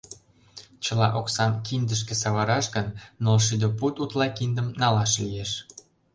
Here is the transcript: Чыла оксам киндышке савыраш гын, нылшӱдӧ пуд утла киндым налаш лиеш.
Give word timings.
Чыла 0.83 1.07
оксам 1.19 1.51
киндышке 1.65 2.13
савыраш 2.21 2.65
гын, 2.75 2.87
нылшӱдӧ 3.23 3.67
пуд 3.77 3.95
утла 4.03 4.27
киндым 4.37 4.67
налаш 4.81 5.11
лиеш. 5.23 5.51